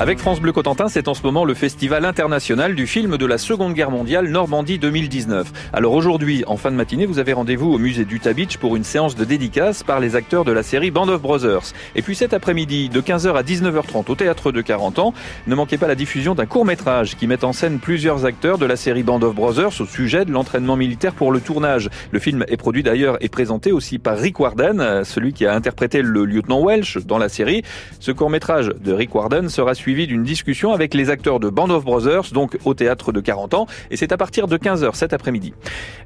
[0.00, 3.36] Avec France Bleu Cotentin, c'est en ce moment le festival international du film de la
[3.36, 5.70] Seconde Guerre mondiale Normandie 2019.
[5.72, 8.84] Alors aujourd'hui, en fin de matinée, vous avez rendez-vous au musée d'Utah Beach pour une
[8.84, 11.72] séance de dédicace par les acteurs de la série Band of Brothers.
[11.96, 15.14] Et puis cet après-midi, de 15h à 19h30 au théâtre de 40 ans,
[15.48, 18.76] ne manquez pas la diffusion d'un court-métrage qui met en scène plusieurs acteurs de la
[18.76, 21.90] série Band of Brothers au sujet de l'entraînement militaire pour le tournage.
[22.12, 26.02] Le film est produit d'ailleurs et présenté aussi par Rick Warden, celui qui a interprété
[26.02, 27.64] le lieutenant Welsh dans la série.
[27.98, 31.70] Ce court-métrage de Rick Warden sera suivi suivi d'une discussion avec les acteurs de Band
[31.70, 35.14] of Brothers, donc au théâtre de 40 ans, et c'est à partir de 15h cet
[35.14, 35.54] après-midi.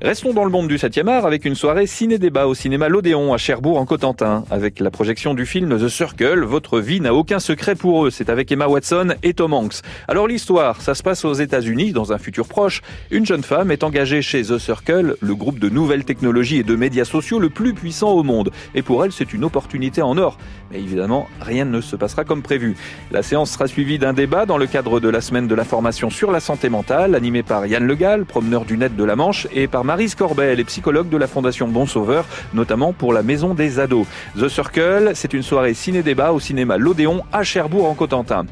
[0.01, 3.38] Restons dans le monde du 7e art avec une soirée ciné-débat au cinéma L'Odéon à
[3.38, 7.74] Cherbourg en Cotentin, avec la projection du film The Circle, Votre vie n'a aucun secret
[7.74, 8.10] pour eux.
[8.10, 9.80] C'est avec Emma Watson et Tom Hanks.
[10.07, 12.83] Alors l'histoire, ça se passe aux États-Unis, dans un futur proche.
[13.10, 16.77] Une jeune femme est engagée chez The Circle, le groupe de nouvelles technologies et de
[16.77, 18.52] médias sociaux le plus puissant au monde.
[18.77, 20.38] Et pour elle, c'est une opportunité en or.
[20.71, 22.77] Mais évidemment, rien ne se passera comme prévu.
[23.10, 26.30] La séance sera suivi d'un débat dans le cadre de la semaine de l'information sur
[26.30, 29.83] la santé mentale, animé par Yann Legal, promeneur du net de la Manche, et par
[29.83, 34.07] Marise Corbet, les psychologues de la Fondation Bon Sauveur, notamment pour la Maison des Ados.
[34.38, 38.45] The Circle, c'est une soirée ciné-débat au cinéma L'Odéon à Cherbourg en Cotentin.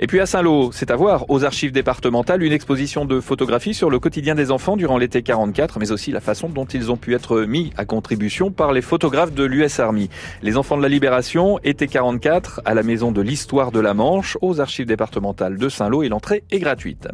[0.00, 3.90] Et puis à Saint-Lô, c'est à voir aux archives départementales une exposition de photographies sur
[3.90, 7.14] le quotidien des enfants durant l'été 44, mais aussi la façon dont ils ont pu
[7.14, 10.08] être mis à contribution par les photographes de l'US Army.
[10.42, 14.38] Les enfants de la Libération, été 44, à la maison de l'histoire de la Manche,
[14.40, 17.08] aux archives départementales de Saint-Lô et l'entrée est gratuite.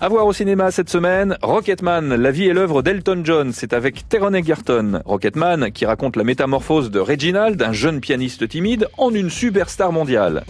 [0.00, 4.08] À voir au cinéma cette semaine, Rocketman, la vie et l'œuvre d'Elton John, c'est avec
[4.08, 5.02] Teron Egerton.
[5.04, 10.44] Rocketman qui raconte la métamorphose de Reginald, un jeune pianiste timide, en une superstar mondiale.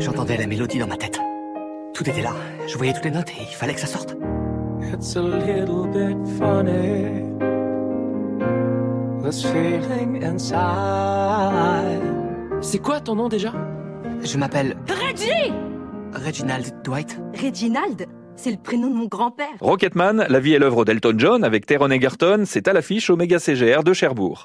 [0.00, 1.20] J'entendais la mélodie dans ma tête.
[1.92, 2.32] Tout était là.
[2.66, 4.16] Je voyais toutes les notes et il fallait que ça sorte.
[4.92, 7.22] It's a little bit funny.
[9.22, 12.00] This feeling inside.
[12.62, 13.52] C'est quoi ton nom déjà?
[14.24, 15.52] Je m'appelle Reggie
[16.14, 17.20] Reginald Dwight.
[17.34, 18.06] Reginald
[18.40, 19.48] c'est le prénom de mon grand-père.
[19.60, 23.38] Rocketman, la vie et l'œuvre d'Elton John avec Teron Egerton, c'est à l'affiche au méga
[23.38, 24.38] CGR de Cherbourg.